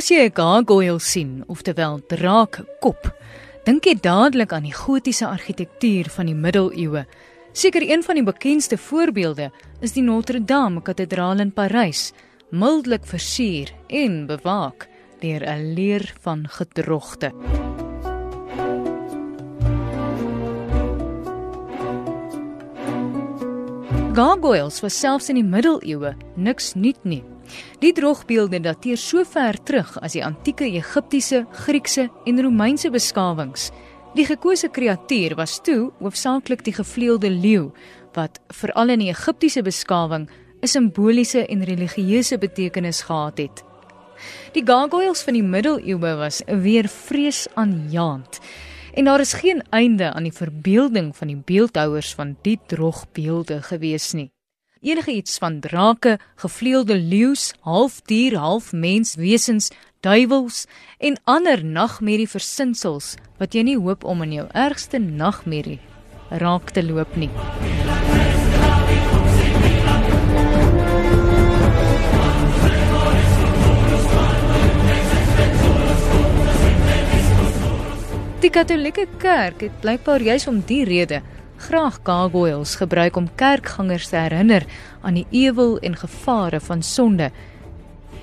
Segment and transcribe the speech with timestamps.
[0.00, 3.02] As jy 'n gargoyle sien, oftewel draakkop,
[3.66, 7.04] dink jy dadelik aan die gotiese argitektuur van die middeleeue.
[7.52, 9.50] Seker een van die bekendste voorbeelde
[9.82, 12.14] is die Notre Dame Kathedraal in Parys,
[12.50, 14.88] mildelik versier en bewaak
[15.20, 17.32] deur 'n leer van gedrogte.
[24.14, 27.24] Gargoyles was selfs in die middeleeue niks nuut nie.
[27.80, 33.70] Die droogbeelde dateer so ver terug as die antieke Egiptiese, Griekse en Romeinse beskawings.
[34.14, 37.70] Die gekose kreatuur was toe hoofsaaklik die gevleelde leeu
[38.16, 40.28] wat veral in die Egiptiese beskawing
[40.62, 43.64] 'n simboliese en religieuse betekenis gehad het.
[44.52, 48.40] Die gargoyles van die middeleeue was weer vreesaanjaend.
[48.94, 54.12] En daar is geen einde aan die verbeelding van die beeldhouers van die droogbeelde gewees
[54.12, 54.30] nie
[54.80, 60.64] enige iets van drake, gevleelde leeu's, halfdier, halfmens wesens, duiwels
[60.98, 65.80] en ander nagmerrie versinsels wat jy nie hoop om in jou ergste nagmerrie
[66.30, 67.28] raak te loop nie.
[78.40, 81.20] Die Katolieke Kerk het blykbaar juis om die rede
[81.60, 84.64] graag gargoyles gebruik om kerkgangers te herinner
[85.00, 87.30] aan die ewel en gevare van sonde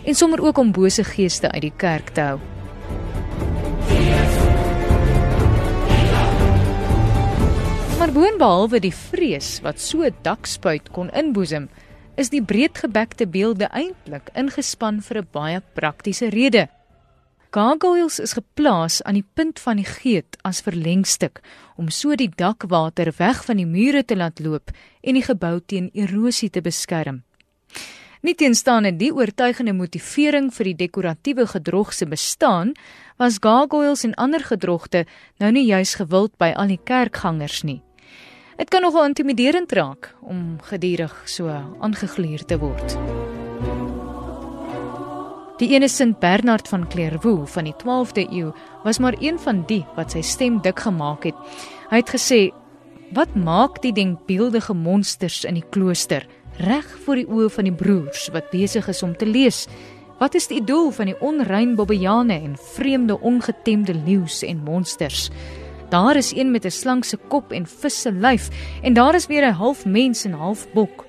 [0.03, 2.39] en sommer ook om bose geeste uit die kerk te hou.
[7.97, 11.69] Maar boonbehalwe die vrees wat so 'n dakspuit kon inboesem,
[12.15, 16.76] is die breedgebekte beelde eintlik ingespan vir 'n baie praktiese rede.
[17.51, 21.39] Gargoyles is geplaas aan die punt van die geet as verlengstuk
[21.79, 25.87] om so die dakwater weg van die mure te laat loop en die gebou teen
[25.93, 27.23] erosie te beskerm.
[28.21, 32.73] Nietenstaande die oortuigende motivering vir die dekoratiewe gedrog se bestaan,
[33.15, 35.05] was gargoyles en ander gedrogte
[35.39, 37.79] nou nie juis gewild by al die kerkgangers nie.
[38.57, 42.97] Dit kan nogal intimiderend raak om gedurig so aangegluur te word.
[45.57, 48.51] Die ene Sint Bernard van Clairvaux van die 12de eeu
[48.83, 51.37] was maar een van die wat sy stem dik gemaak het.
[51.89, 52.51] Hy het gesê:
[53.09, 58.29] "Wat maak die denkbeeldige monsters in die klooster reg voor die oë van die broers
[58.33, 59.67] wat besig is om te lees?
[60.19, 65.31] Wat is die doel van die onrein bobbejane en vreemde ongetemde leeu's en monsters?"
[65.89, 68.49] Daar is een met 'n slang se kop en vis se lyf
[68.83, 71.05] en daar is weer 'n half mens en half bok.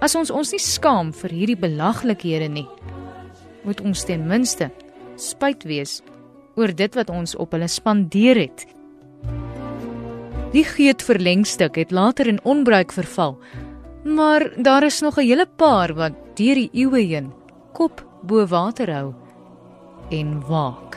[0.00, 2.66] As ons ons nie skaam vir hierdie belaglikhede nie,
[3.64, 4.70] moet ons ten minste
[5.16, 6.02] spyt wees
[6.56, 8.66] oor dit wat ons op hulle spandeer het.
[10.54, 13.38] Die geet verlengstuk het later in onbruik verval.
[14.04, 17.32] Maar daar is nog 'n hele paar wat deur die eeue heen
[17.72, 19.14] kop bo water hou
[20.10, 20.93] en waak.